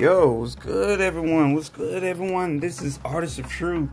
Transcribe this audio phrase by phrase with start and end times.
[0.00, 1.52] Yo, what's good, everyone?
[1.52, 2.58] What's good, everyone?
[2.58, 3.90] This is Artist of Truth.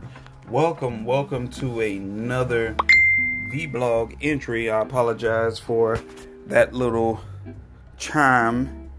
[0.48, 2.74] Welcome, welcome to another
[3.52, 4.70] vlog entry.
[4.70, 6.00] I apologize for
[6.46, 7.20] that little
[7.98, 8.90] chime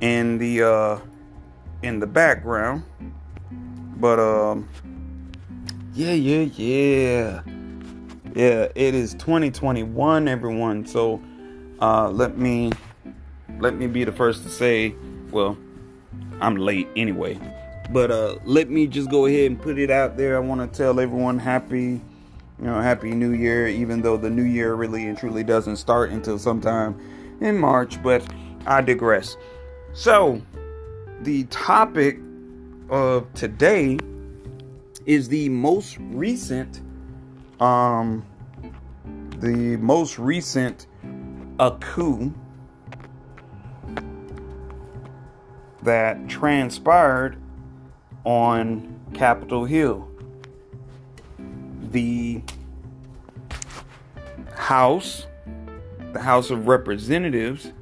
[0.00, 0.98] in the uh
[1.84, 2.82] in the background.
[3.96, 4.68] But um
[5.92, 7.42] yeah, yeah, yeah.
[8.34, 10.86] Yeah, it is 2021, everyone.
[10.86, 11.22] So
[11.80, 12.72] uh let me
[13.60, 14.96] let me be the first to say,
[15.30, 15.56] well,
[16.40, 17.38] I'm late anyway.
[17.90, 20.36] But uh let me just go ahead and put it out there.
[20.36, 22.00] I want to tell everyone happy
[22.58, 26.10] you know, happy new year even though the new year really and truly doesn't start
[26.10, 26.98] until sometime
[27.40, 28.24] in March, but
[28.66, 29.36] I digress.
[29.92, 30.40] So,
[31.20, 32.18] the topic
[32.88, 33.98] of today
[35.06, 36.80] is the most recent
[37.60, 38.24] um
[39.38, 40.86] the most recent
[41.60, 42.32] a coup
[45.84, 47.36] that transpired
[48.24, 50.08] on Capitol Hill.
[51.90, 52.42] The
[54.54, 55.26] House,
[56.12, 57.72] the House of Representatives,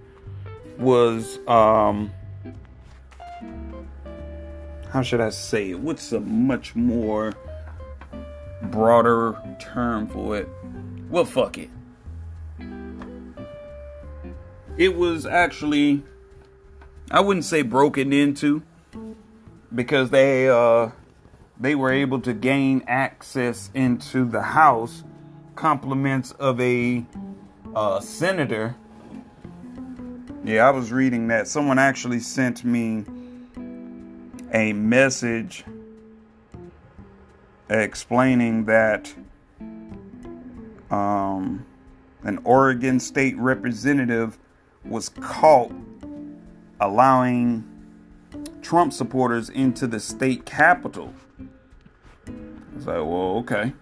[0.79, 2.13] was um
[4.93, 5.81] how should I say it?
[5.81, 7.33] What's a much more
[8.65, 10.49] broader term for it?
[11.09, 11.71] Well, fuck it.
[14.77, 16.03] It was actually
[17.13, 18.63] I wouldn't say broken into
[19.75, 20.93] because they uh
[21.61, 25.05] they were able to gain access into the house
[25.55, 27.05] compliments of a
[27.75, 28.77] uh, senator.
[30.43, 31.49] Yeah i was reading that.
[31.49, 33.05] Someone actually sent me
[34.55, 35.65] a message
[37.69, 39.15] explaining that
[40.91, 41.67] um,
[42.23, 44.39] an oregon state representative
[44.83, 45.73] was caught
[46.83, 47.65] allowing
[48.61, 51.15] Trump supporters into the state capitol.
[52.75, 53.73] Was like, well, okay.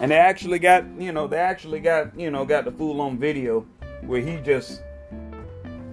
[0.00, 3.18] And they actually got, you know, they actually got, you know, got the fool on
[3.18, 3.66] video
[4.02, 4.82] where he just,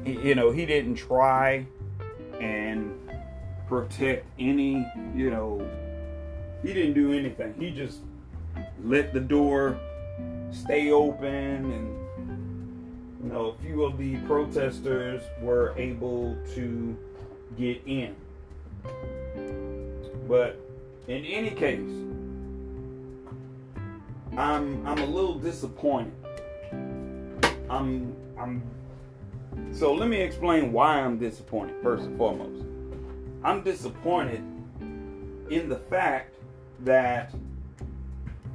[0.06, 1.66] you know, he didn't try
[2.40, 2.98] and
[3.68, 4.86] protect any,
[5.16, 5.68] you know,
[6.64, 7.54] he didn't do anything.
[7.58, 8.00] He just
[8.84, 9.80] let the door
[10.52, 12.11] stay open and
[13.24, 16.98] you know, a few of the protesters were able to
[17.58, 18.16] get in.
[20.28, 20.60] But
[21.08, 21.80] in any case,
[24.38, 26.14] I'm I'm a little disappointed.
[27.70, 28.64] I'm I'm
[29.72, 32.66] so let me explain why I'm disappointed first and foremost.
[33.44, 34.44] I'm disappointed
[35.50, 36.36] in the fact
[36.80, 37.34] that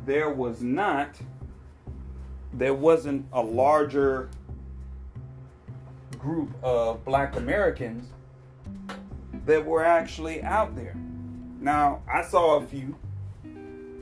[0.06, 1.14] there was not
[2.54, 4.30] there wasn't a larger
[6.26, 8.08] group of black Americans
[9.46, 10.96] that were actually out there.
[11.60, 12.96] Now, I saw a few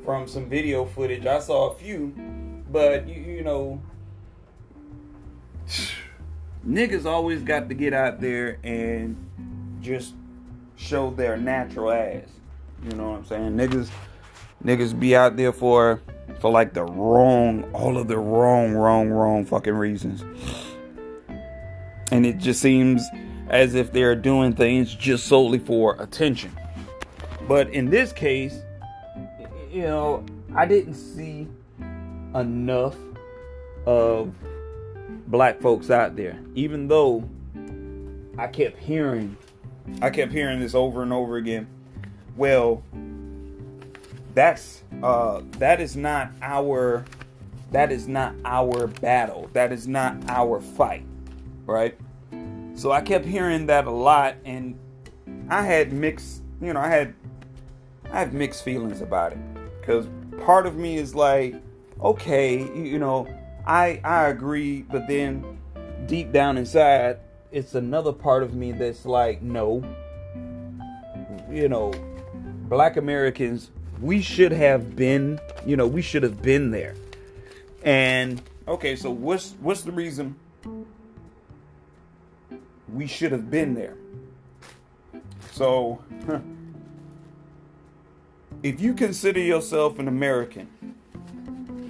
[0.05, 1.27] from some video footage.
[1.27, 2.15] I saw a few,
[2.73, 3.81] but you, you know,
[6.67, 9.17] niggas always got to get out there and
[9.83, 10.15] just
[10.77, 12.25] show their natural ass.
[12.83, 13.53] You know what I'm saying?
[13.53, 13.91] Niggas
[14.65, 16.01] niggas be out there for
[16.41, 20.25] for like the wrong all of the wrong wrong wrong fucking reasons
[22.11, 23.07] and it just seems
[23.49, 26.53] as if they're doing things just solely for attention.
[27.47, 28.61] But in this case,
[29.71, 31.49] you know, I didn't see
[32.35, 32.97] enough
[33.87, 34.35] of
[35.27, 37.29] black folks out there, even though
[38.39, 39.37] I kept hearing,
[40.01, 41.67] I kept hearing this over and over again.
[42.37, 42.83] Well,
[44.33, 47.05] that's uh, that is not our
[47.71, 49.51] that is not our battle.
[49.53, 51.05] That is not our fight
[51.67, 51.97] right?
[52.75, 54.79] So I kept hearing that a lot, and
[55.49, 57.15] I had mixed, you know, I had,
[58.11, 59.39] I have mixed feelings about it,
[59.81, 60.07] because
[60.45, 61.55] part of me is like,
[62.01, 63.29] okay, you know,
[63.67, 65.59] I I agree, but then
[66.06, 67.19] deep down inside,
[67.53, 69.83] it's another part of me that's like, no,
[71.50, 71.93] you know,
[72.69, 76.94] Black Americans, we should have been, you know, we should have been there,
[77.85, 80.35] and okay, so what's what's the reason?
[82.93, 83.97] We should have been there.
[85.53, 86.03] So,
[88.63, 90.69] if you consider yourself an American,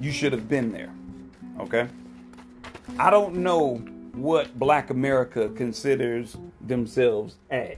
[0.01, 0.93] you should have been there.
[1.61, 1.89] Okay?
[2.99, 3.77] I don't know
[4.13, 7.77] what black America considers themselves as.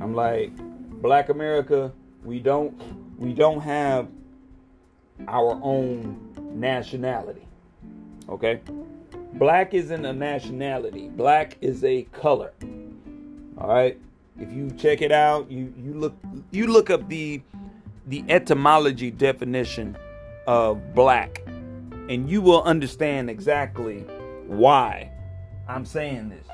[0.00, 0.52] I'm like,
[1.00, 1.92] black America,
[2.24, 2.74] we don't
[3.18, 4.08] we don't have
[5.26, 7.46] our own nationality.
[8.28, 8.60] Okay?
[9.38, 12.52] Black isn't a nationality, black is a color.
[13.56, 13.96] All right.
[14.36, 16.16] If you check it out, you you look
[16.50, 17.40] you look up the
[18.08, 19.96] the etymology definition
[20.48, 21.42] of black,
[22.08, 24.00] and you will understand exactly
[24.46, 25.10] why
[25.68, 26.46] I'm saying this.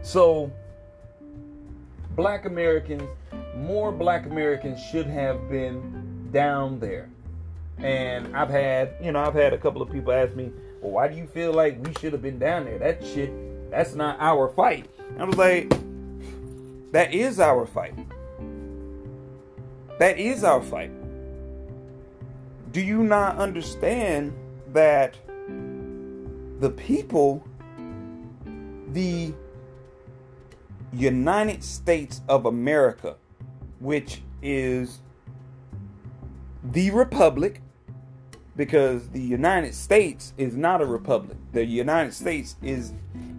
[0.00, 0.50] So,
[2.16, 3.02] black Americans,
[3.56, 7.10] more black Americans should have been down there.
[7.78, 11.08] And I've had, you know, I've had a couple of people ask me, well, why
[11.08, 12.78] do you feel like we should have been down there?
[12.78, 13.32] That shit,
[13.70, 14.88] that's not our fight.
[15.18, 15.68] I was like,
[16.92, 17.94] that is our fight.
[19.98, 20.92] That is our fight.
[22.72, 24.32] Do you not understand
[24.72, 25.16] that
[26.60, 27.44] the people,
[28.92, 29.34] the
[30.92, 33.16] United States of America,
[33.80, 35.00] which is
[36.62, 37.62] the republic,
[38.58, 41.38] because the United States is not a republic.
[41.52, 42.92] The United States is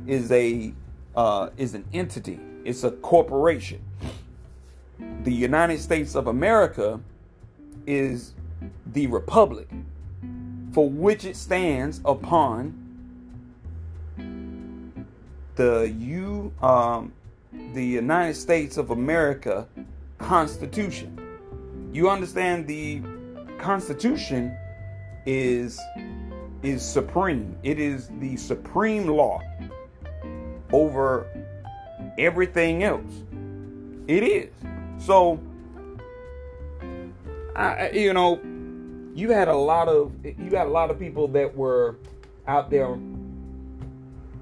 [0.07, 0.73] is a
[1.15, 2.39] uh, is an entity.
[2.63, 3.81] It's a corporation.
[5.23, 7.01] The United States of America
[7.85, 8.33] is
[8.93, 9.67] the republic
[10.71, 12.73] for which it stands upon
[15.55, 17.11] the you um,
[17.73, 19.67] the United States of America
[20.17, 21.19] Constitution.
[21.91, 23.01] You understand the
[23.57, 24.55] Constitution
[25.25, 25.79] is
[26.61, 27.57] is supreme.
[27.63, 29.41] It is the supreme law
[30.71, 31.27] over
[32.17, 33.23] everything else.
[34.07, 34.49] It is.
[34.97, 35.39] So
[37.55, 38.39] I you know,
[39.15, 41.97] you had a lot of you had a lot of people that were
[42.47, 42.97] out there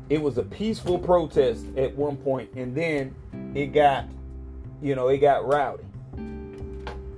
[0.10, 3.14] it was a peaceful protest at one point and then
[3.54, 4.06] it got
[4.82, 5.84] you know it got rowdy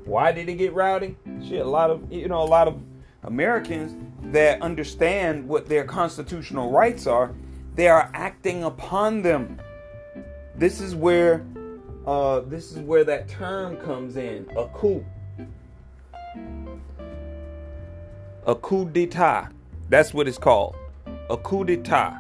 [0.06, 1.16] why did it get rowdy
[1.48, 2.82] shit a lot of you know a lot of
[3.24, 3.94] americans
[4.32, 7.34] that understand what their constitutional rights are
[7.80, 9.58] they are acting upon them.
[10.54, 11.46] This is where
[12.06, 15.06] uh, this is where that term comes in a coup.
[18.46, 19.52] A coup d'etat.
[19.88, 20.76] That's what it's called.
[21.30, 22.20] A coup d'etat.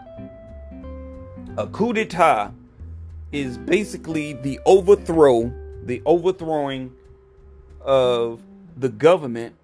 [1.57, 2.53] A coup d'etat
[3.33, 5.53] is basically the overthrow,
[5.83, 6.93] the overthrowing
[7.81, 8.39] of
[8.77, 9.55] the government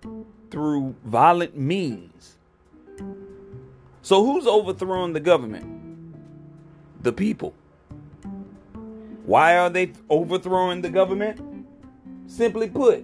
[0.56, 2.38] through violent means.
[4.02, 6.16] So, who's overthrowing the government?
[7.04, 7.54] The people.
[9.26, 11.68] Why are they overthrowing the government?
[12.28, 13.04] Simply put,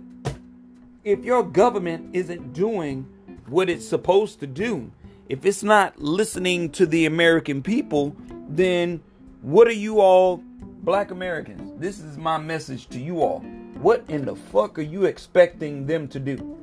[1.03, 3.06] if your government isn't doing
[3.48, 4.89] what it's supposed to do,
[5.27, 8.15] if it's not listening to the American people,
[8.48, 9.01] then
[9.42, 10.38] what are you all,
[10.83, 11.74] black Americans?
[11.81, 13.39] This is my message to you all.
[13.81, 16.60] What in the fuck are you expecting them to do?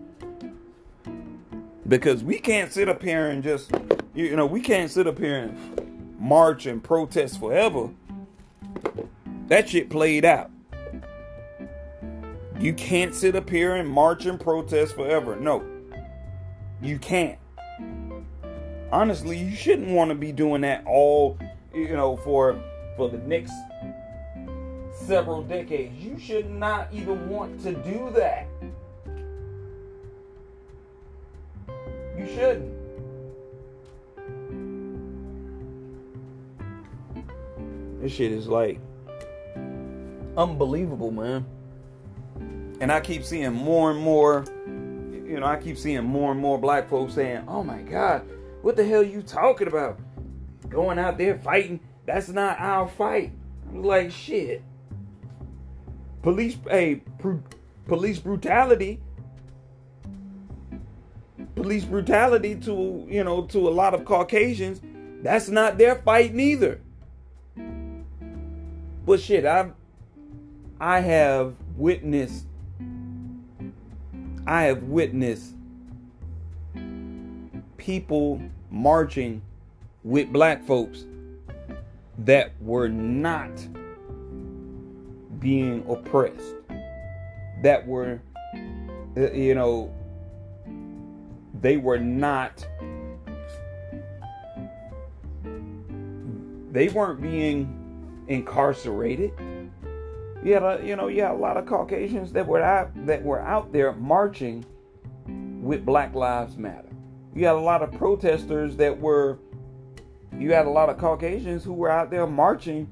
[1.88, 3.72] Because we can't sit up here and just,
[4.14, 7.90] you know, we can't sit up here and march and protest forever.
[9.46, 10.50] That shit played out.
[12.60, 15.36] You can't sit up here and march and protest forever.
[15.36, 15.64] No,
[16.82, 17.38] you can't.
[18.90, 21.38] Honestly, you shouldn't want to be doing that all
[21.74, 22.60] you know, for
[22.96, 23.52] for the next
[24.92, 25.94] several decades.
[25.96, 28.46] You should not even want to do that.
[32.18, 32.74] You shouldn't.
[38.02, 38.80] This shit is like
[40.36, 41.46] unbelievable, man.
[42.80, 46.58] And I keep seeing more and more, you know, I keep seeing more and more
[46.58, 48.28] black folks saying, "Oh my God,
[48.62, 49.98] what the hell you talking about?
[50.68, 51.80] going out there fighting.
[52.06, 53.32] That's not our fight.
[53.68, 54.62] I'm like shit.
[56.22, 57.36] Police, hey, pr-
[57.86, 59.00] police brutality.
[61.58, 64.80] Police brutality to you know to a lot of Caucasians.
[65.22, 66.80] That's not their fight neither.
[69.04, 69.72] But shit, I've
[70.80, 72.46] I have witnessed
[74.46, 75.54] I have witnessed
[77.76, 79.42] people marching
[80.04, 81.04] with black folks
[82.18, 83.50] that were not
[85.38, 86.54] being oppressed,
[87.62, 88.20] that were,
[89.16, 89.92] uh, you know,
[91.60, 92.66] they were not,
[96.70, 99.32] they weren't being incarcerated.
[100.44, 103.22] You had a, you know, you had a lot of Caucasians that were out that
[103.22, 104.64] were out there marching
[105.62, 106.88] with Black Lives Matter.
[107.34, 109.38] You had a lot of protesters that were
[110.38, 112.88] you had a lot of Caucasians who were out there marching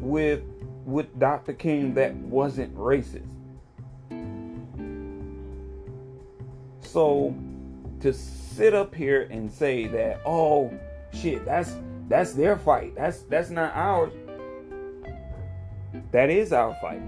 [0.00, 0.42] with
[0.84, 1.54] with Dr.
[1.54, 3.26] King that wasn't racist.
[6.80, 7.34] So
[8.06, 10.72] to sit up here and say that, oh
[11.12, 11.74] shit, that's
[12.08, 12.94] that's their fight.
[12.94, 14.12] That's that's not ours.
[16.12, 17.02] That is our fight.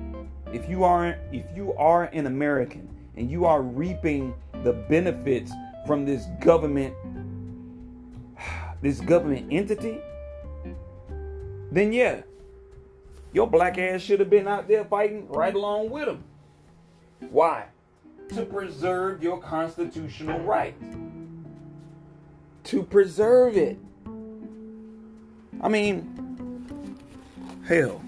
[0.53, 5.53] If you are if you are an American and you are reaping the benefits
[5.87, 6.93] from this government
[8.83, 10.01] this government entity,
[11.71, 12.23] then yeah,
[13.33, 16.25] your black ass should have been out there fighting right along with them.
[17.31, 17.67] Why?
[18.35, 20.75] To preserve your constitutional right.
[22.65, 23.79] To preserve it.
[25.61, 26.97] I mean,
[27.67, 28.03] hell,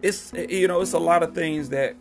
[0.00, 1.94] it's you know it's a lot of things that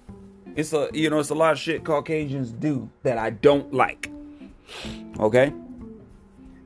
[0.55, 4.09] it's a you know it's a lot of shit Caucasians do that I don't like.
[5.19, 5.53] Okay,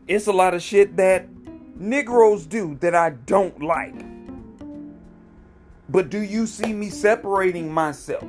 [0.07, 1.27] it's a lot of shit that
[1.75, 3.95] Negroes do that I don't like.
[5.89, 8.23] But do you see me separating myself?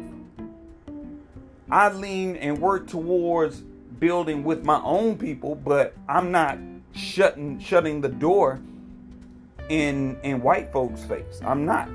[1.70, 3.62] I lean and work towards
[3.98, 6.58] building with my own people, but I'm not
[6.92, 8.60] shutting shutting the door
[9.68, 11.40] in in white folks' face.
[11.44, 11.88] I'm not.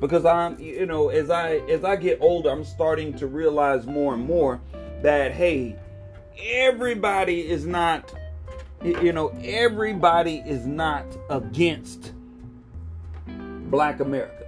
[0.00, 4.14] Because I'm you know, as I as I get older, I'm starting to realize more
[4.14, 4.60] and more
[5.02, 5.76] that hey,
[6.38, 8.14] everybody is not
[8.82, 12.12] you know, everybody is not against
[13.26, 14.46] black America.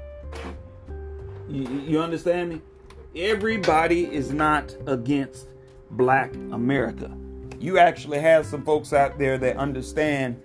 [1.49, 2.62] You, you understand me?
[3.14, 5.49] Everybody is not against
[5.90, 7.14] black America.
[7.61, 10.40] You actually have some folks out there that understand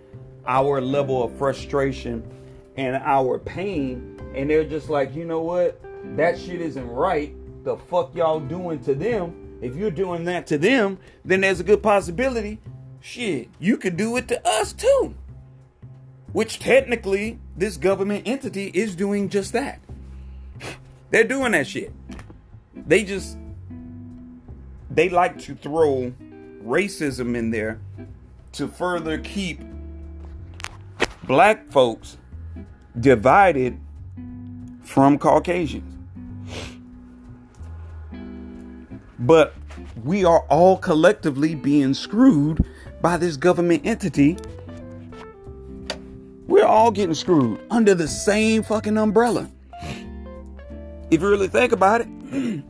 [0.46, 2.30] our level of frustration
[2.76, 5.82] and our pain, and they're just like, you know what?
[6.18, 7.34] That shit isn't right.
[7.64, 9.60] The fuck y'all doing to them?
[9.62, 12.60] If you're doing that to them, then there's a good possibility,
[13.00, 15.16] shit, you could do it to us too.
[16.34, 19.80] Which technically, this government entity is doing just that.
[21.12, 21.94] They're doing that shit.
[22.86, 23.38] They just
[24.90, 26.14] they like to throw
[26.64, 27.80] racism in there
[28.54, 29.62] to further keep
[31.24, 32.18] black folks
[33.00, 33.80] divided
[34.82, 35.94] from Caucasians.
[39.20, 39.54] But
[40.04, 42.66] we are all collectively being screwed
[43.02, 44.38] by this government entity.
[46.48, 49.50] We're all getting screwed under the same fucking umbrella.
[51.12, 52.08] If you really think about it,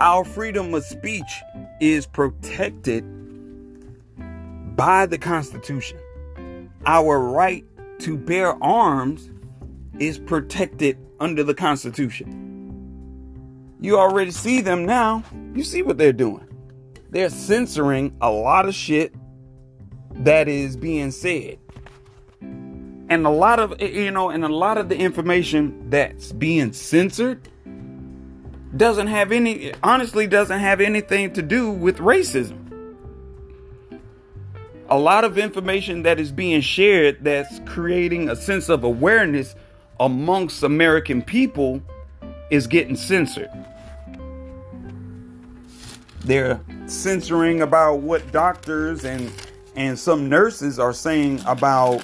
[0.00, 1.42] our freedom of speech
[1.80, 3.04] is protected
[4.76, 5.98] by the Constitution.
[6.86, 7.64] Our right
[8.00, 9.30] to bear arms
[9.98, 12.46] is protected under the Constitution.
[13.80, 15.24] You already see them now.
[15.54, 16.46] You see what they're doing.
[17.10, 19.14] They're censoring a lot of shit
[20.14, 21.58] that is being said.
[22.40, 27.48] And a lot of, you know, and a lot of the information that's being censored
[28.76, 32.64] doesn't have any, honestly, doesn't have anything to do with racism.
[34.90, 39.54] A lot of information that is being shared that's creating a sense of awareness
[40.00, 41.82] amongst American people
[42.50, 43.50] is getting censored.
[46.20, 49.32] They're censoring about what doctors and
[49.76, 52.02] and some nurses are saying about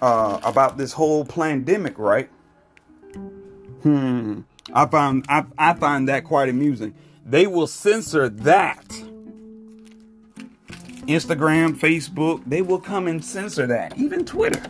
[0.00, 2.28] uh, about this whole pandemic, right?
[3.82, 4.42] Hmm.
[4.72, 6.94] I find I, I find that quite amusing.
[7.26, 8.86] They will censor that.
[11.06, 13.98] Instagram, Facebook, they will come and censor that.
[13.98, 14.62] Even Twitter.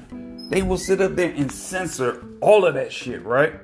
[0.50, 3.54] They will sit up there and censor all of that shit, right?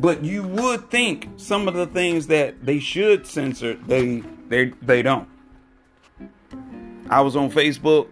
[0.00, 5.02] But you would think some of the things that they should censor, they they they
[5.02, 5.28] don't.
[7.08, 8.08] I was on Facebook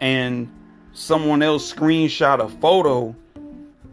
[0.00, 0.50] and
[0.92, 3.14] someone else screenshot a photo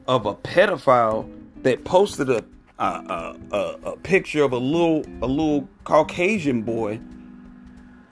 [0.08, 1.30] of a pedophile
[1.64, 2.44] that posted a
[2.80, 7.00] a, a, a picture of a little a little Caucasian boy,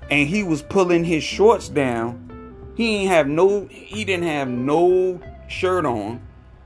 [0.09, 2.27] and he was pulling his shorts down.
[2.75, 6.21] He didn't have no he didn't have no shirt on.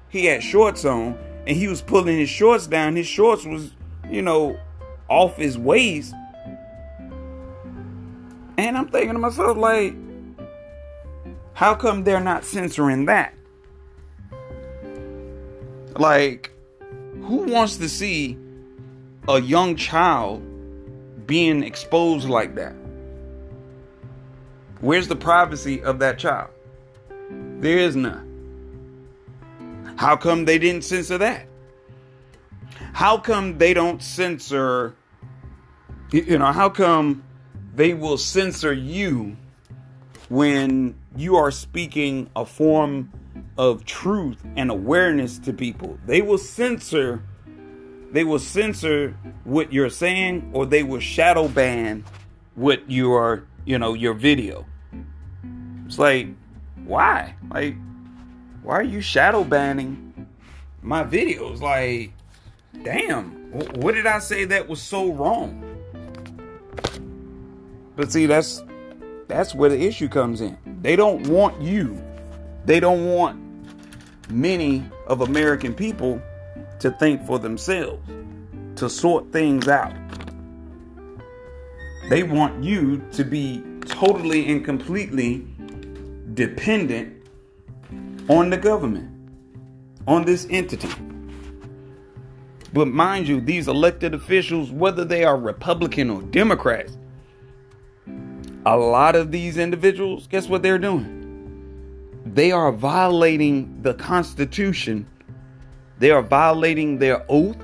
[0.09, 2.95] He had shorts on, and he was pulling his shorts down.
[2.95, 3.71] His shorts was,
[4.09, 4.57] you know,
[5.09, 6.13] off his waist.
[8.57, 9.93] And I'm thinking to myself, like,
[11.53, 13.33] how come they're not censoring that?
[15.97, 16.54] Like,
[17.25, 18.37] who wants to see
[19.27, 20.43] a young child
[21.25, 22.75] being exposed like that?
[24.79, 26.51] Where's the privacy of that child?
[27.59, 28.21] There is none.
[29.97, 31.47] How come they didn't censor that?
[32.93, 34.95] How come they don't censor,
[36.11, 37.23] you know, how come
[37.73, 39.35] they will censor you
[40.29, 43.11] when you are speaking a form
[43.57, 45.97] of truth and awareness to people?
[46.05, 47.23] They will censor
[48.11, 52.05] they will censor what you're saying or they will shadow ban
[52.53, 54.65] what your you know your video
[55.85, 56.27] it's like
[56.85, 57.75] why like
[58.63, 60.05] why are you shadow banning
[60.85, 61.59] my videos.
[61.61, 62.13] Like,
[62.83, 65.61] damn, what did I say that was so wrong?
[67.95, 68.63] But see, that's
[69.27, 70.57] that's where the issue comes in.
[70.81, 72.01] They don't want you.
[72.65, 73.41] They don't want
[74.29, 76.21] many of American people
[76.79, 78.01] to think for themselves,
[78.77, 79.93] to sort things out.
[82.09, 85.47] They want you to be totally and completely
[86.33, 87.15] dependent
[88.27, 89.09] on the government,
[90.07, 90.89] on this entity.
[92.73, 96.97] But mind you, these elected officials, whether they are Republican or Democrats,
[98.65, 101.14] a lot of these individuals, guess what they're doing?
[102.25, 105.07] They are violating the Constitution.
[105.99, 107.57] They are violating their oath.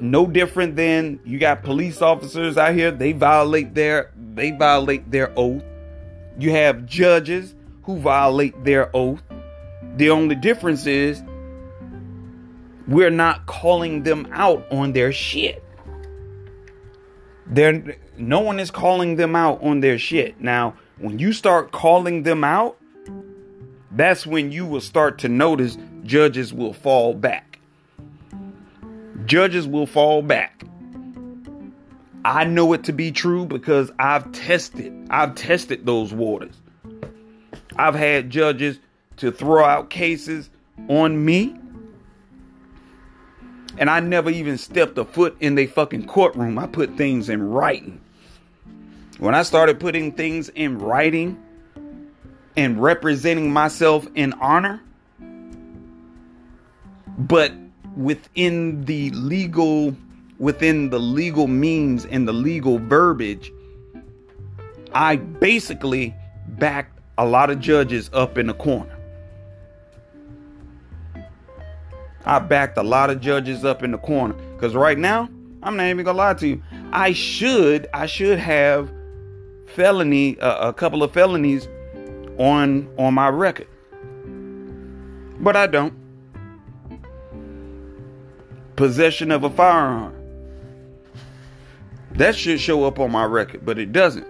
[0.00, 5.32] No different than you got police officers out here, they violate their they violate their
[5.36, 5.64] oath.
[6.38, 9.22] You have judges who violate their oath.
[9.96, 11.22] The only difference is
[12.86, 15.62] we're not calling them out on their shit.
[17.46, 20.40] They're, no one is calling them out on their shit.
[20.40, 22.77] Now, when you start calling them out,
[23.98, 27.58] that's when you will start to notice judges will fall back.
[29.26, 30.64] Judges will fall back.
[32.24, 35.06] I know it to be true because I've tested.
[35.10, 36.54] I've tested those waters.
[37.76, 38.78] I've had judges
[39.18, 40.50] to throw out cases
[40.88, 41.56] on me.
[43.78, 46.58] And I never even stepped a foot in the fucking courtroom.
[46.58, 48.00] I put things in writing.
[49.18, 51.42] When I started putting things in writing
[52.58, 54.82] and representing myself in honor,
[57.16, 57.52] but
[57.96, 59.94] within the legal
[60.40, 63.52] within the legal means and the legal verbiage,
[64.92, 66.16] I basically
[66.48, 68.98] backed a lot of judges up in the corner.
[72.26, 75.28] I backed a lot of judges up in the corner because right now
[75.62, 76.62] I'm not even gonna lie to you.
[76.90, 78.90] I should I should have
[79.68, 81.68] felony uh, a couple of felonies
[82.38, 83.68] on on my record,
[85.40, 85.94] but I don't.
[88.76, 90.14] Possession of a firearm.
[92.12, 94.26] That should show up on my record, but it doesn't.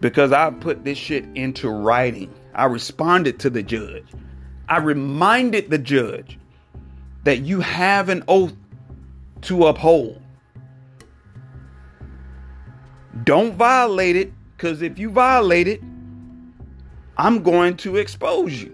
[0.00, 2.32] Because I put this shit into writing.
[2.54, 4.04] I responded to the judge.
[4.68, 6.38] I reminded the judge
[7.24, 8.54] that you have an oath
[9.42, 10.20] to uphold.
[13.24, 15.82] Don't violate it, because if you violate it,
[17.16, 18.72] I'm going to expose you.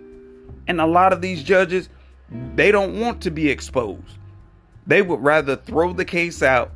[0.66, 1.88] And a lot of these judges,
[2.54, 4.18] they don't want to be exposed.
[4.86, 6.72] They would rather throw the case out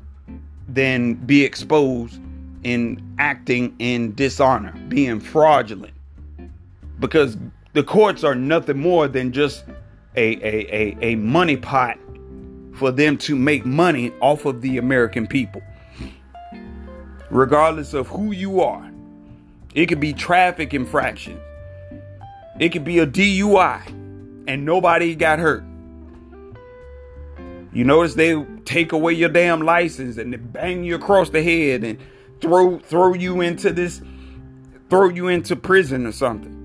[0.68, 2.20] than be exposed
[2.62, 5.94] in acting in dishonor, being fraudulent.
[6.98, 7.36] Because
[7.72, 9.64] the courts are nothing more than just
[10.16, 11.98] a, a, a, a money pot
[12.74, 15.62] for them to make money off of the American people.
[17.30, 18.90] Regardless of who you are,
[19.74, 21.40] it could be traffic infractions,
[22.58, 23.86] it could be a DUI,
[24.46, 25.64] and nobody got hurt.
[27.72, 31.84] You notice they take away your damn license and they bang you across the head
[31.84, 31.98] and
[32.40, 34.02] throw throw you into this
[34.90, 36.58] throw you into prison or something.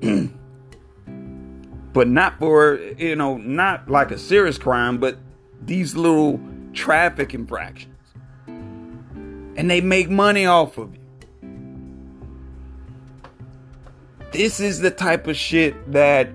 [1.92, 5.18] but not for you know not like a serious crime but
[5.60, 6.40] these little
[6.72, 7.94] traffic infractions
[8.46, 10.97] and they make money off of you
[14.32, 16.30] this is the type of shit that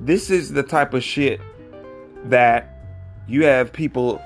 [0.00, 1.40] this is the type of shit
[2.24, 2.72] that
[3.28, 4.22] you have people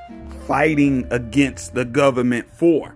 [0.46, 2.94] fighting against the government for.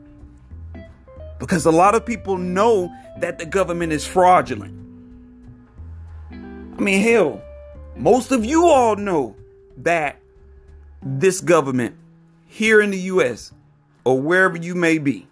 [1.38, 4.74] Because a lot of people know that the government is fraudulent.
[6.31, 7.42] I mean, hell,
[7.96, 9.37] most of you all know
[9.79, 10.20] that
[11.03, 11.96] this government
[12.46, 13.53] here in the US
[14.05, 15.27] or wherever you may be,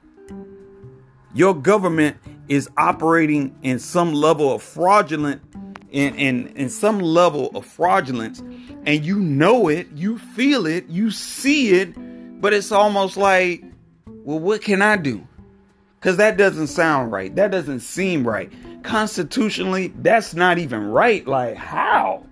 [1.34, 2.16] your government
[2.52, 5.40] is operating in some level of fraudulent
[5.90, 8.40] in, in, in some level of fraudulence
[8.84, 11.94] and you know it, you feel it, you see it,
[12.42, 13.64] but it's almost like,
[14.04, 15.26] well, what can I do?
[15.98, 17.34] Because that doesn't sound right.
[17.36, 18.52] That doesn't seem right.
[18.82, 21.26] Constitutionally, that's not even right.
[21.26, 22.26] Like, how?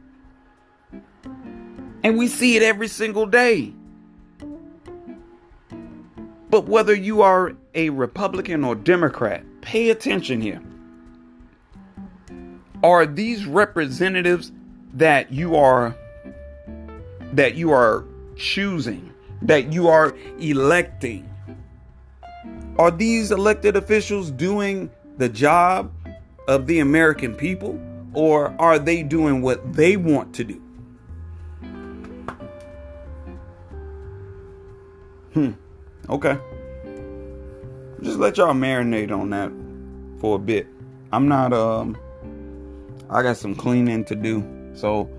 [2.04, 3.72] And we see it every single day.
[6.50, 10.60] But whether you are a Republican or Democrat, Pay attention here.
[12.82, 14.52] Are these representatives
[14.94, 15.94] that you are
[17.32, 18.04] that you are
[18.36, 21.28] choosing, that you are electing?
[22.78, 25.92] Are these elected officials doing the job
[26.48, 27.78] of the American people
[28.14, 30.62] or are they doing what they want to do?
[35.34, 35.52] Hmm.
[36.08, 36.38] Okay.
[38.02, 39.52] Just let y'all marinate on that
[40.20, 40.66] for a bit.
[41.12, 41.98] I'm not um
[43.10, 44.44] I got some cleaning to do.
[44.74, 45.10] So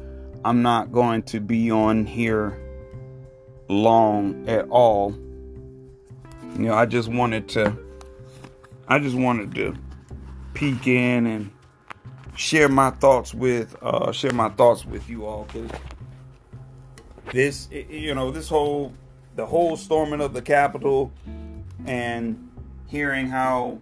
[0.44, 2.58] I'm not going to be on here
[3.68, 5.14] long at all.
[6.56, 7.78] You know, I just wanted to
[8.88, 9.76] I just wanted to
[10.54, 11.52] peek in and
[12.36, 15.70] share my thoughts with uh share my thoughts with you all cuz
[17.32, 18.92] this you know, this whole
[19.36, 21.12] the whole storming of the Capitol
[21.86, 22.51] and
[22.92, 23.80] hearing how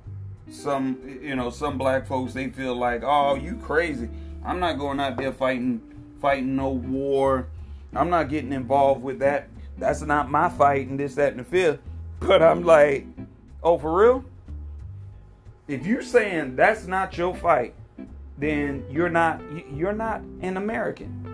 [0.52, 4.08] some you know some black folks they feel like oh you crazy.
[4.45, 5.82] I'm not going out there fighting
[6.22, 7.48] fighting no war.
[7.93, 9.50] I'm not getting involved with that.
[9.78, 11.80] That's not my fight and this that and the fifth.
[12.19, 13.08] But i'm like
[13.63, 14.26] oh for real?
[15.67, 17.74] If you're saying that's not your fight
[18.38, 19.41] then you're not
[19.74, 21.26] you're not an american.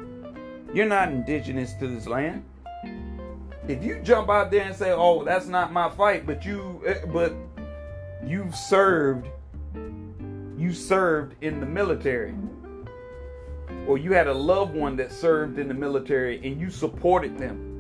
[0.74, 2.44] You're not indigenous to this land.
[3.68, 7.00] If you jump out there and say oh that's not my fight but you eh,
[7.12, 7.34] but
[8.28, 9.28] you've served
[10.58, 12.34] you served in the military.
[13.88, 17.72] Or you had a loved one that served in the military and you supported them.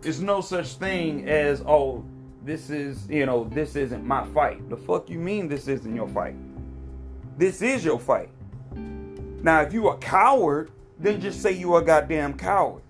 [0.00, 2.04] There's no such thing as oh
[2.44, 4.68] this is you know this isn't my fight.
[4.68, 6.36] The fuck you mean this isn't your fight?
[7.38, 8.30] This is your fight.
[8.74, 12.82] Now if you a coward then just say you a goddamn coward.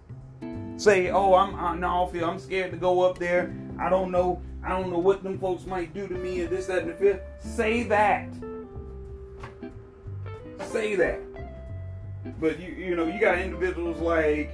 [0.76, 3.54] Say oh i'm, I'm no i'm scared to go up there.
[3.78, 6.66] I don't know I don't know what them folks might do to me and this,
[6.66, 7.20] that, and the fifth.
[7.38, 8.32] Say that.
[10.60, 11.20] Say that.
[12.40, 14.52] But you you know, you got individuals like,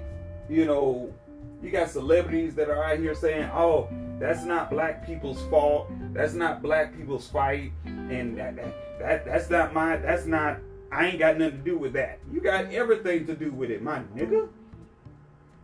[0.49, 1.14] you know,
[1.62, 5.88] you got celebrities that are out here saying, oh, that's not black people's fault.
[6.12, 7.73] That's not black people's fight.
[7.85, 10.59] And that, that, that that's not my that's not
[10.90, 12.18] I ain't got nothing to do with that.
[12.33, 14.49] You got everything to do with it, my nigga.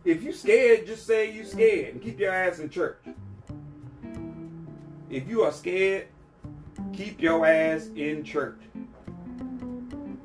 [0.05, 2.97] If you scared, just say you scared and keep your ass in church.
[5.09, 6.07] If you are scared,
[6.93, 8.59] keep your ass in church.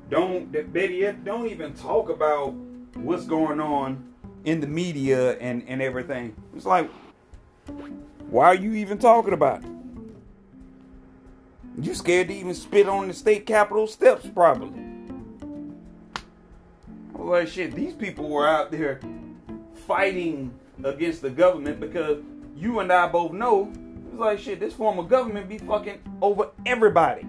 [0.09, 2.53] Don't, better yet, don't even talk about
[2.95, 4.13] what's going on
[4.45, 6.35] in the media and, and everything.
[6.55, 6.89] It's like,
[8.29, 9.69] why are you even talking about it?
[11.81, 14.79] You scared to even spit on the state capitol steps, probably.
[17.13, 18.99] Was like, shit, these people were out there
[19.87, 22.21] fighting against the government because
[22.55, 23.71] you and I both know
[24.13, 27.23] it's like shit, this form of government be fucking over everybody.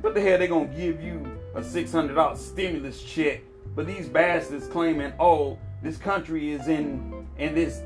[0.00, 1.26] What the hell they gonna give you
[1.56, 3.40] a six hundred dollar stimulus check,
[3.74, 7.82] but these bastards claiming, oh, this country is in in this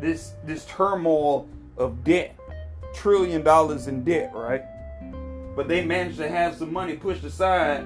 [0.00, 2.36] this this turmoil of debt,
[2.92, 4.64] trillion dollars in debt, right?
[5.54, 7.84] But they managed to have some money pushed aside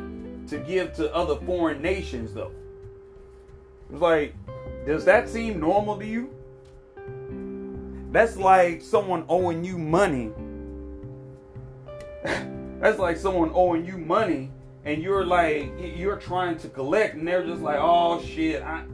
[0.49, 2.53] to give to other foreign nations, though.
[3.93, 4.35] It's like,
[4.87, 6.31] does that seem normal to you?
[8.13, 10.33] That's like someone owing you money.
[12.81, 14.51] That's like someone owing you money
[14.85, 18.85] and you're like you're trying to collect and they're just like, "Oh shit, I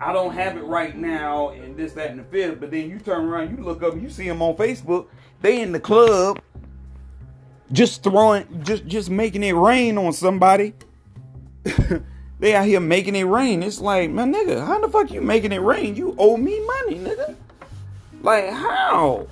[0.00, 2.60] I don't have it right now and this that and the fifth.
[2.60, 5.06] But then you turn around, you look up, you see them on Facebook,
[5.42, 6.40] they in the club
[7.72, 10.74] just throwing just just making it rain on somebody.
[12.38, 13.62] they out here making it rain.
[13.62, 15.96] It's like, man, nigga, how the fuck you making it rain?
[15.96, 17.36] You owe me money, nigga.
[18.22, 19.26] Like, how?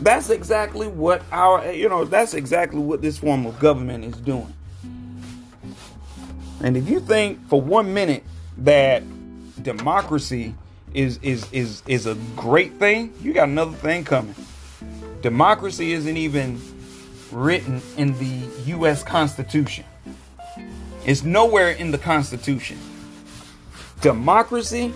[0.00, 4.52] That's exactly what our, you know, that's exactly what this form of government is doing.
[6.62, 8.24] And if you think for one minute
[8.58, 9.02] that
[9.62, 10.54] democracy
[10.92, 14.34] is is is is a great thing, you got another thing coming.
[15.22, 16.60] Democracy isn't even
[17.30, 19.84] written in the US Constitution.
[21.06, 22.78] It's nowhere in the Constitution.
[24.00, 24.92] Democracy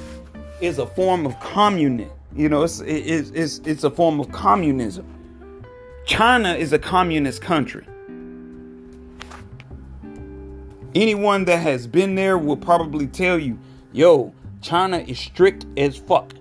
[0.64, 2.12] is a form of communism.
[2.34, 5.06] You know, it's, it's, it's, it's a form of communism.
[6.04, 7.86] China is a communist country.
[10.94, 13.58] Anyone that has been there will probably tell you,
[13.92, 16.32] yo, China is strict as fuck.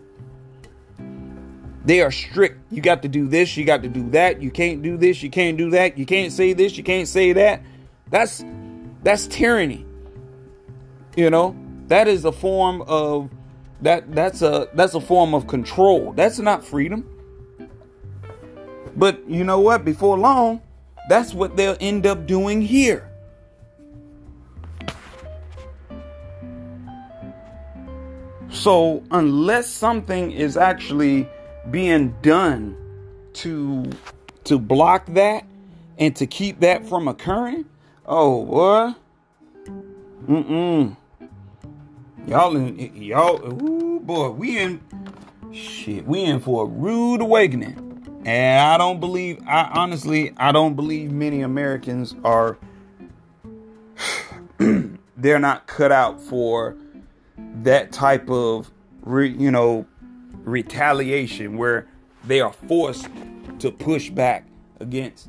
[1.86, 2.60] They are strict.
[2.72, 4.42] You got to do this, you got to do that.
[4.42, 5.98] You can't do this, you can't do that.
[5.98, 7.62] You can't say this, you can't say that.
[8.10, 8.44] That's
[9.04, 9.86] that's tyranny.
[11.16, 11.56] You know,
[11.88, 13.30] that is a form of
[13.84, 16.14] that that's a that's a form of control.
[16.14, 17.08] That's not freedom.
[18.96, 19.84] But you know what?
[19.84, 20.62] Before long,
[21.10, 23.10] that's what they'll end up doing here.
[28.50, 31.28] So, unless something is actually
[31.72, 32.78] being done
[33.34, 33.92] to
[34.46, 35.46] to block that
[35.98, 37.66] and to keep that from occurring,
[38.06, 38.98] oh what?
[40.28, 40.96] Mm-mm.
[42.26, 44.82] Y'all in y'all ooh boy, we in
[45.52, 47.84] shit, we in for a rude awakening.
[48.26, 52.58] And I don't believe, I honestly, I don't believe many Americans are,
[55.18, 56.78] they're not cut out for
[57.64, 59.86] that type of, re, you know,
[60.46, 61.88] retaliation where
[62.26, 63.10] they are forced
[63.60, 64.48] to push back
[64.80, 65.28] against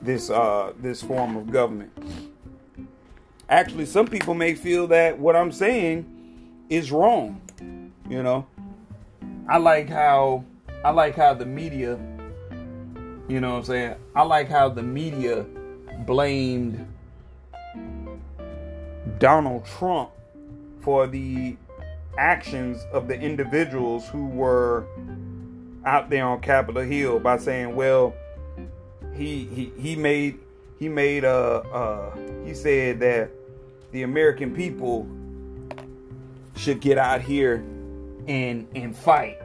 [0.00, 1.92] this uh this form of government.
[3.48, 6.06] Actually, some people may feel that what I'm saying
[6.68, 7.40] is wrong.
[8.08, 8.46] You know,
[9.48, 10.44] I like how
[10.84, 11.98] I like how the media,
[13.28, 13.94] you know what I'm saying?
[14.14, 15.46] I like how the media
[16.06, 16.86] blamed
[19.18, 20.10] Donald Trump
[20.80, 21.56] for the
[22.18, 24.86] actions of the individuals who were
[25.84, 28.14] out there on Capitol Hill by saying, well,
[29.14, 30.38] he he he made
[30.78, 33.30] he made uh uh he said that
[33.92, 35.08] the American people
[36.56, 37.64] should get out here
[38.26, 39.38] and and fight.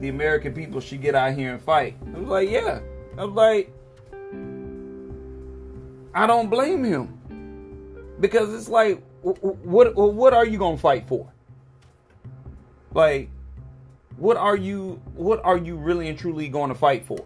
[0.00, 1.96] The American people should get out here and fight.
[2.14, 2.80] I was like, yeah.
[3.16, 3.72] I was like,
[6.14, 11.32] I don't blame him because it's like, what what are you gonna fight for?
[12.92, 13.28] Like,
[14.16, 17.24] what are you what are you really and truly going to fight for?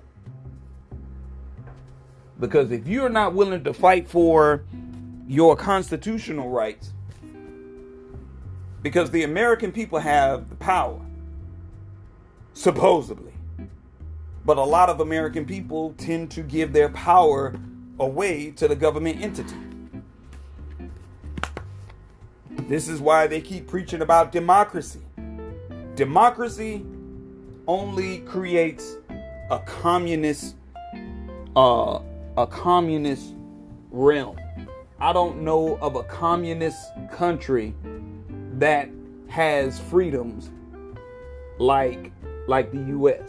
[2.38, 4.64] Because if you're not willing to fight for
[5.26, 6.92] your constitutional rights,
[8.82, 11.00] because the American people have the power,
[12.54, 13.32] supposedly.
[14.44, 17.54] But a lot of American people tend to give their power
[17.98, 19.56] away to the government entity.
[22.68, 25.00] This is why they keep preaching about democracy.
[25.94, 26.84] Democracy
[27.66, 28.96] only creates
[29.50, 30.54] a communist
[31.56, 32.00] uh,
[32.38, 33.34] a communist
[33.90, 34.38] realm.
[35.00, 36.78] I don't know of a communist
[37.10, 37.74] country
[38.58, 38.88] that
[39.26, 40.50] has freedoms
[41.58, 42.12] like
[42.46, 43.28] like the US.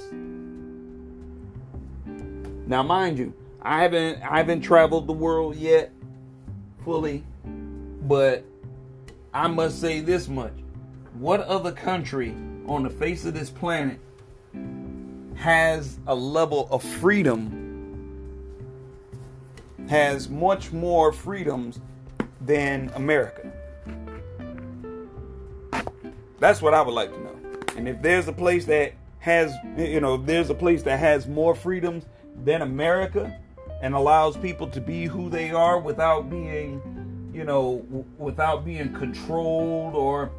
[2.68, 5.92] Now mind you, I haven't I haven't traveled the world yet
[6.86, 7.24] fully,
[8.04, 8.46] but
[9.34, 10.54] I must say this much.
[11.16, 12.36] What other country
[12.68, 14.00] on the face of this planet
[15.34, 17.59] has a level of freedom
[19.90, 21.80] has much more freedoms
[22.42, 23.52] than America.
[26.40, 27.36] That's what I would like to know.
[27.76, 31.56] And if there's a place that has, you know, there's a place that has more
[31.56, 32.06] freedoms
[32.46, 33.36] than America
[33.82, 38.94] and allows people to be who they are without being, you know, w- without being
[38.94, 40.30] controlled or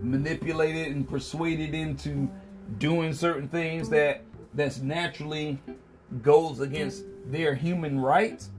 [0.00, 2.30] manipulated and persuaded into
[2.78, 4.22] doing certain things that
[4.54, 5.58] that's naturally
[6.22, 8.50] goes against their human rights,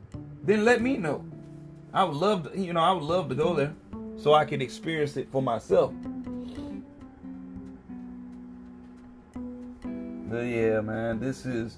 [0.43, 1.23] then let me know.
[1.93, 3.73] I would love to, you know, I would love to go there
[4.17, 5.93] so I could experience it for myself.
[10.27, 11.77] But yeah, man, this is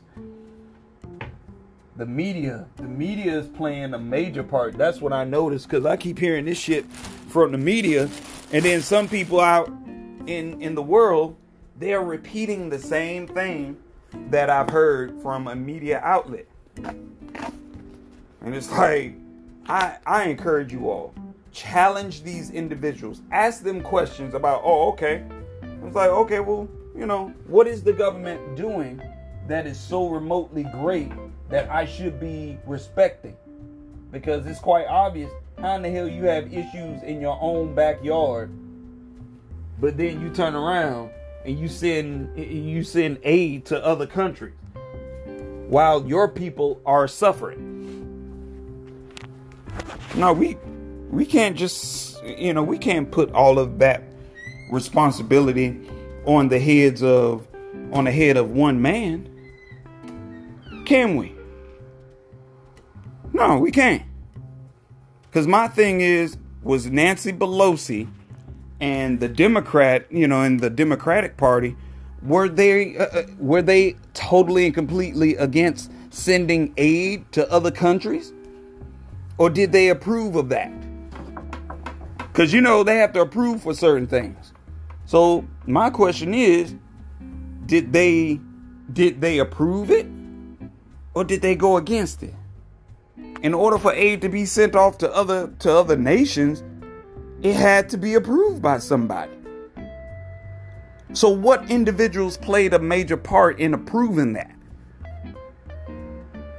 [1.95, 2.65] the media.
[2.78, 4.78] The media is playing a major part.
[4.78, 6.86] That's what I noticed because I keep hearing this shit
[7.28, 8.10] from the media,
[8.52, 9.67] and then some people out
[10.26, 11.36] in in the world
[11.78, 13.78] they are repeating the same thing
[14.30, 16.47] that I've heard from a media outlet.
[16.78, 19.13] And it's like,
[19.68, 21.13] I, I encourage you all,
[21.52, 25.24] challenge these individuals, ask them questions about, oh, okay.
[25.84, 29.02] It's like, okay, well, you know, what is the government doing
[29.48, 31.12] that is so remotely great
[31.50, 33.36] that I should be respecting?
[34.12, 38.52] Because it's quite obvious how in the hell you have issues in your own backyard,
[39.80, 41.12] but then you turn around
[41.46, 44.54] and you send you send aid to other countries
[45.67, 47.75] while your people are suffering.
[50.15, 50.58] No, we
[51.10, 54.03] we can't just you know we can't put all of that
[54.71, 55.80] responsibility
[56.25, 57.47] on the heads of
[57.91, 59.30] on the head of one man.
[60.86, 61.36] Can we?
[63.34, 64.03] No, we can't.
[65.32, 68.08] Cuz my thing is was Nancy Pelosi
[68.80, 71.75] and the Democrat, you know, and the Democratic Party,
[72.21, 78.34] were they uh, uh, were they totally and completely against sending aid to other countries,
[79.38, 80.71] or did they approve of that?
[82.17, 84.53] Because you know they have to approve for certain things.
[85.06, 86.75] So my question is,
[87.65, 88.39] did they
[88.91, 90.08] did they approve it,
[91.13, 92.34] or did they go against it?
[93.43, 96.63] In order for aid to be sent off to other to other nations,
[97.43, 99.37] it had to be approved by somebody.
[101.13, 104.54] So, what individuals played a major part in approving that?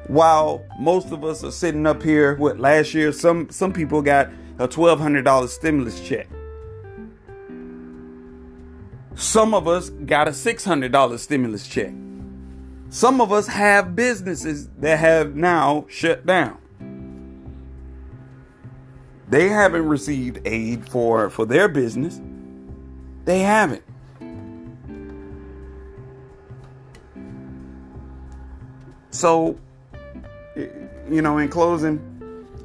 [0.07, 4.31] While most of us are sitting up here, what last year, some some people got
[4.59, 6.29] a twelve hundred dollar stimulus check.
[9.19, 11.93] Some of us got a $600 stimulus check.
[12.89, 16.57] Some of us have businesses that have now shut down.
[19.29, 22.21] They haven't received aid for, for their business.
[23.25, 23.83] They haven't.
[29.19, 29.59] So,
[30.55, 31.99] you know, in closing,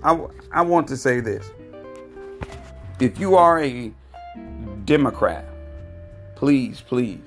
[0.04, 1.50] I, I want to say this.
[3.00, 3.92] If you are a
[4.86, 5.46] Democrat,
[6.36, 7.22] please, please,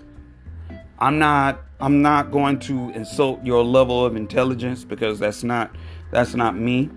[1.01, 5.75] I'm not I'm not going to insult your level of intelligence because that's not
[6.13, 6.89] that's not me.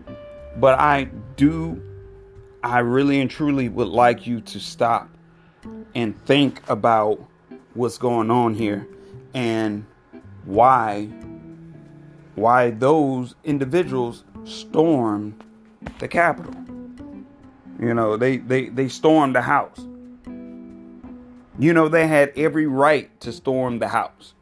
[0.57, 1.81] But I do
[2.63, 5.09] I really and truly would like you to stop
[5.95, 7.25] and think about
[7.73, 8.87] what's going on here
[9.33, 9.83] and
[10.45, 11.09] why
[12.39, 15.43] why those individuals stormed
[15.99, 16.53] the Capitol.
[17.79, 19.79] You know, they, they, they stormed the house.
[21.57, 24.33] You know, they had every right to storm the house.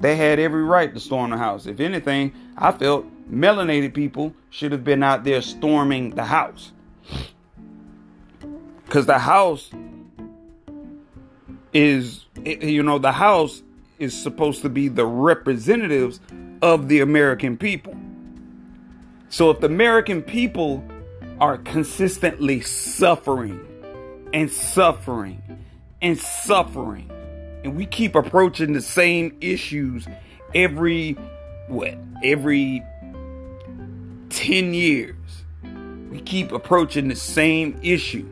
[0.00, 1.66] They had every right to storm the house.
[1.66, 6.72] If anything, I felt melanated people should have been out there storming the house.
[8.84, 9.70] Because the house
[11.72, 13.62] is, you know, the house
[13.98, 16.20] is supposed to be the representatives
[16.62, 17.96] of the American people.
[19.28, 20.84] So if the American people
[21.40, 23.60] are consistently suffering
[24.32, 25.42] and suffering
[26.00, 27.10] and suffering,
[27.64, 30.06] and we keep approaching the same issues
[30.54, 31.12] every
[31.68, 32.82] what every
[34.30, 35.14] 10 years
[36.10, 38.26] we keep approaching the same issue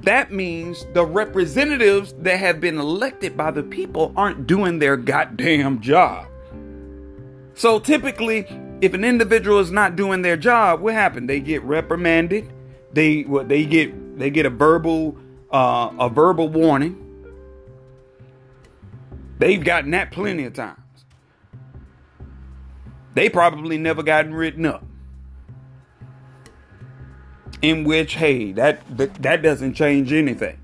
[0.00, 5.80] that means the representatives that have been elected by the people aren't doing their goddamn
[5.80, 6.28] job.
[7.54, 8.46] So typically,
[8.80, 11.26] if an individual is not doing their job, what happens?
[11.26, 12.52] They get reprimanded.
[12.92, 15.16] They what they get they get a verbal
[15.50, 17.02] uh, a verbal warning.
[19.38, 20.78] They've gotten that plenty of times.
[23.14, 24.84] They probably never gotten written up
[27.62, 30.58] in which hey that, that doesn't change anything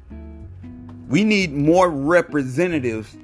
[1.08, 3.16] we need more representatives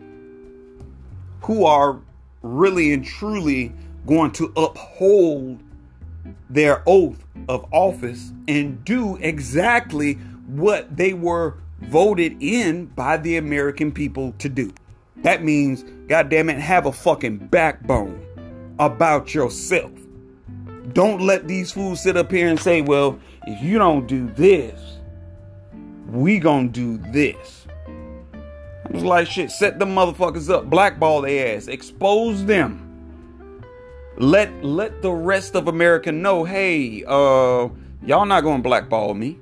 [1.42, 1.98] who are
[2.42, 3.72] really and truly
[4.06, 5.58] going to uphold
[6.50, 10.14] their oath of office and do exactly
[10.46, 14.72] what they were voted in by the American people to do.
[15.18, 18.22] That means, goddamn it, have a fucking backbone
[18.78, 19.97] about yourself.
[20.92, 24.98] Don't let these fools sit up here and say, well, if you don't do this,
[26.10, 27.66] we gonna do this.
[27.86, 32.84] I was like, shit, set them motherfuckers up, blackball their ass, expose them.
[34.16, 37.68] Let let the rest of America know, hey, uh,
[38.02, 39.38] y'all not gonna blackball me.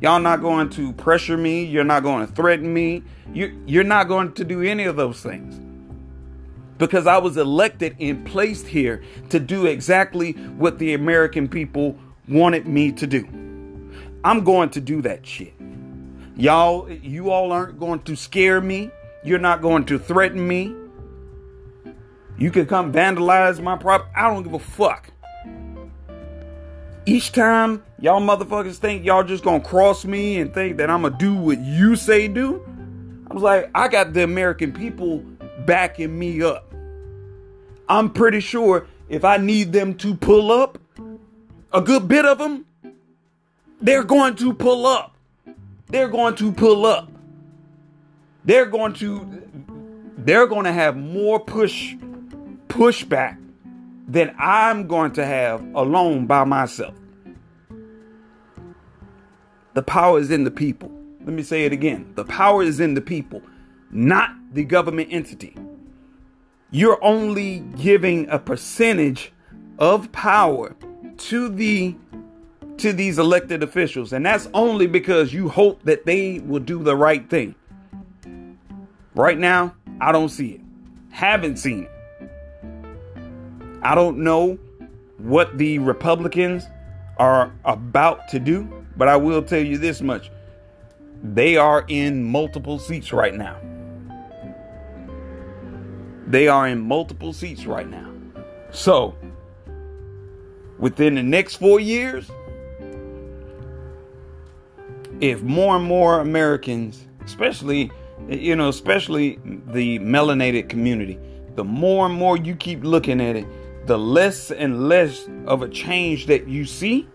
[0.00, 1.64] Y'all not going to pressure me.
[1.64, 3.02] You're not going to threaten me.
[3.32, 5.60] You you're not going to do any of those things.
[6.78, 11.96] Because I was elected and placed here to do exactly what the American people
[12.28, 13.26] wanted me to do.
[14.24, 15.54] I'm going to do that shit.
[16.36, 18.90] Y'all, you all aren't going to scare me.
[19.22, 20.74] You're not going to threaten me.
[22.36, 24.10] You can come vandalize my property.
[24.16, 25.10] I don't give a fuck.
[27.06, 31.16] Each time y'all motherfuckers think y'all just gonna cross me and think that I'm gonna
[31.18, 32.66] do what you say do,
[33.30, 35.18] I was like, I got the American people
[35.66, 36.63] backing me up.
[37.88, 40.78] I'm pretty sure if I need them to pull up,
[41.72, 42.66] a good bit of them,
[43.80, 45.16] they're going to pull up.
[45.88, 47.10] They're going to pull up.
[48.44, 49.42] They're going to
[50.18, 51.94] they're going to have more push
[52.68, 53.38] pushback
[54.08, 56.94] than I'm going to have alone by myself.
[59.74, 60.90] The power is in the people.
[61.20, 62.12] Let me say it again.
[62.14, 63.42] The power is in the people,
[63.90, 65.56] not the government entity.
[66.74, 69.32] You're only giving a percentage
[69.78, 70.74] of power
[71.18, 71.94] to the
[72.78, 74.12] to these elected officials.
[74.12, 77.54] And that's only because you hope that they will do the right thing.
[79.14, 80.60] Right now i don't see it.
[81.10, 81.90] Haven't seen it.
[83.84, 84.58] I don't know
[85.18, 86.64] what the republicans
[87.18, 90.28] are about to do but i will tell you this much.
[91.22, 93.60] They are in multiple seats right now
[96.26, 98.10] they are in multiple seats right now
[98.74, 99.14] so
[100.78, 102.30] within the next four years,
[105.20, 107.90] if more and more Americans, especially,
[108.28, 111.18] you know, especially the melanated community,
[111.54, 113.46] the more and more you keep looking at it,
[113.86, 117.08] the less and less of a change that you see.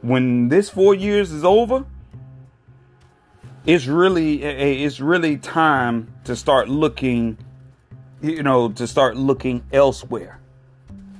[0.00, 1.84] When this four years is over,
[3.68, 7.36] it's really eh, eh, it's really time to start looking
[8.22, 10.40] you know to start looking elsewhere.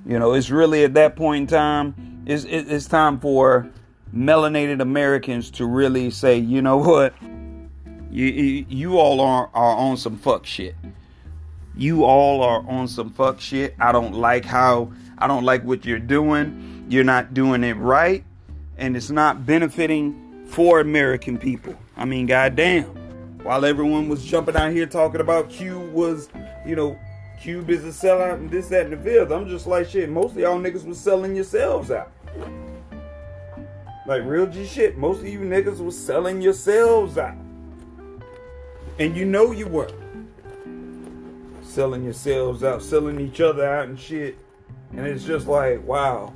[0.07, 3.69] You know it's really at that point in time it's it's time for
[4.15, 7.15] melanated americans to really say you know what?
[8.11, 8.25] You
[8.67, 10.75] you all are are on some fuck shit.
[11.77, 13.75] You all are on some fuck shit.
[13.79, 16.87] I don't like how i don't like what you're doing.
[16.89, 18.25] You're not doing it right
[18.79, 21.77] and it's not benefiting for American people.
[21.97, 22.85] I mean, goddamn.
[23.43, 26.29] While everyone was jumping out here talking about Q was,
[26.67, 26.99] you know,
[27.41, 30.33] Cube is a sellout and this, that, and the fifth, I'm just like, shit, most
[30.33, 32.11] of y'all niggas was selling yourselves out.
[34.07, 37.37] Like, real G shit, most of you niggas was selling yourselves out.
[38.99, 39.91] And you know you were.
[41.63, 44.37] Selling yourselves out, selling each other out and shit.
[44.93, 46.33] And it's just like, wow,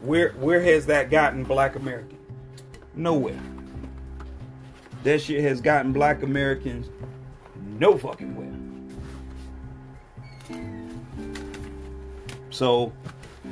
[0.00, 2.16] where where has that gotten black American?
[2.94, 3.40] Nowhere.
[5.04, 6.88] That shit has gotten black Americans
[7.78, 8.50] no fucking where.
[12.50, 12.92] So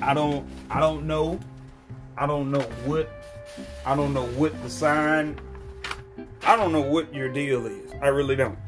[0.03, 1.41] I don't I don't know.
[2.17, 3.11] I don't know what
[3.87, 5.41] I don't know what the sign
[6.45, 7.93] I don't know what your deal is.
[8.01, 8.59] I really don't.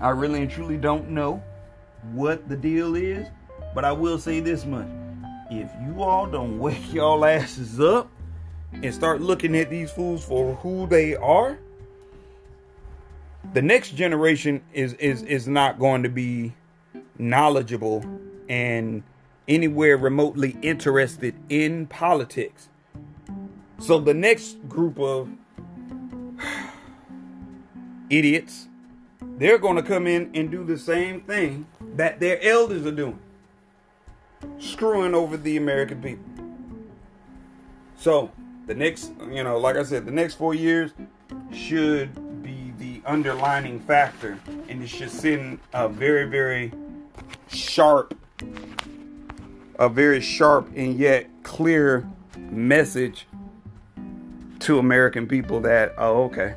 [0.00, 1.42] I really and truly don't know
[2.12, 3.26] what the deal is,
[3.74, 4.88] but I will say this much.
[5.50, 8.10] If you all don't wake y'all asses up
[8.82, 11.58] and start looking at these fools for who they are,
[13.52, 16.54] the next generation is is is not going to be
[17.18, 18.04] knowledgeable
[18.48, 19.02] and
[19.48, 22.68] anywhere remotely interested in politics.
[23.78, 25.28] So the next group of
[28.10, 28.68] idiots,
[29.38, 33.18] they're going to come in and do the same thing that their elders are doing.
[34.58, 36.24] Screwing over the American people.
[37.96, 38.30] So,
[38.66, 40.90] the next, you know, like I said, the next four years
[41.52, 44.38] should be the underlining factor,
[44.68, 46.72] and it should send a very, very
[47.48, 48.18] sharp,
[49.78, 53.26] a very sharp and yet clear message
[54.58, 56.56] to American people that, oh, okay,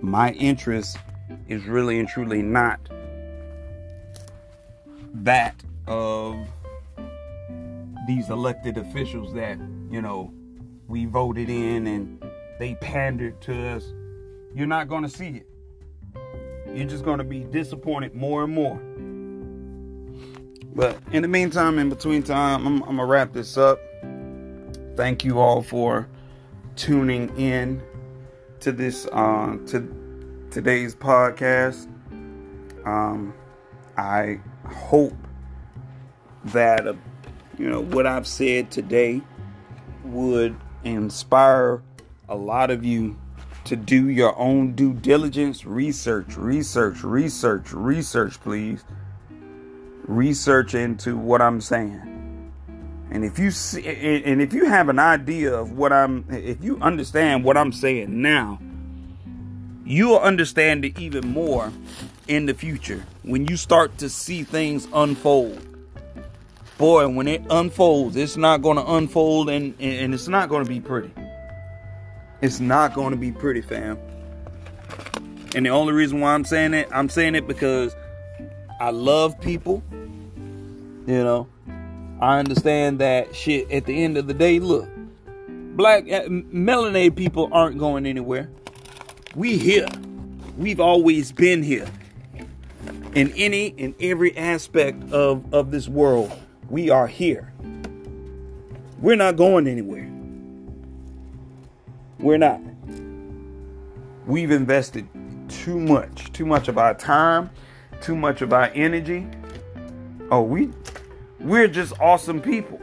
[0.00, 0.98] my interest
[1.48, 2.80] is really and truly not
[5.14, 5.54] that
[5.86, 6.36] of
[8.06, 9.58] these elected officials that,
[9.90, 10.32] you know,
[10.88, 12.22] we voted in and
[12.58, 13.92] they pandered to us.
[14.54, 15.46] You're not going to see it.
[16.74, 18.80] You're just going to be disappointed more and more.
[20.74, 23.78] But in the meantime, in between time, I'm, I'm going to wrap this up.
[24.96, 26.08] Thank you all for
[26.76, 27.82] tuning in
[28.60, 31.88] to this uh, to today's podcast.
[32.86, 33.34] Um,
[33.96, 35.16] I hope
[36.46, 36.94] that uh,
[37.58, 39.20] you know what I've said today
[40.04, 41.82] would inspire
[42.28, 43.16] a lot of you
[43.64, 48.84] to do your own due diligence, research, research, research, research, please.
[50.06, 52.50] Research into what I'm saying.
[53.10, 56.78] And if you see, and if you have an idea of what I'm, if you
[56.80, 58.58] understand what I'm saying now,
[59.84, 61.70] you'll understand it even more
[62.26, 65.71] in the future when you start to see things unfold.
[66.82, 70.68] Boy, when it unfolds, it's not going to unfold and, and it's not going to
[70.68, 71.12] be pretty.
[72.40, 73.96] It's not going to be pretty, fam.
[75.54, 77.94] And the only reason why I'm saying it, I'm saying it because
[78.80, 79.80] I love people.
[81.06, 81.48] You know,
[82.20, 84.88] I understand that shit at the end of the day, look,
[85.76, 88.50] black uh, melanated people aren't going anywhere.
[89.36, 89.86] We here.
[90.58, 91.86] We've always been here.
[93.14, 96.32] In any and every aspect of, of this world,
[96.72, 97.52] we are here.
[98.98, 100.10] We're not going anywhere.
[102.18, 102.60] We're not.
[104.26, 105.06] We've invested
[105.50, 107.50] too much, too much of our time,
[108.00, 109.28] too much of our energy.
[110.30, 110.70] Oh, we
[111.40, 112.80] we're just awesome people.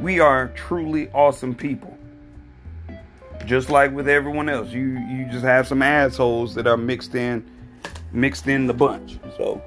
[0.00, 1.96] We are truly awesome people.
[3.46, 7.50] Just like with everyone else, you you just have some assholes that are mixed in
[8.12, 9.18] mixed in the bunch.
[9.38, 9.62] So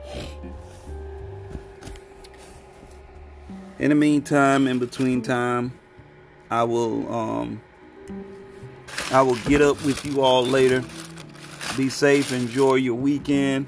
[3.84, 5.78] in the meantime, in between time,
[6.50, 7.62] I will um
[9.12, 10.82] I will get up with you all later.
[11.76, 13.68] Be safe, enjoy your weekend,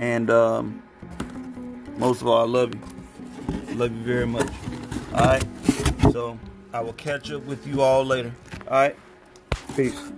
[0.00, 0.82] and um
[1.98, 2.80] most of all, I love you.
[3.76, 4.52] Love you very much.
[5.14, 5.44] All right.
[6.10, 6.36] So
[6.72, 8.32] I will catch up with you all later.
[8.66, 8.96] All right.
[9.76, 10.12] Peace.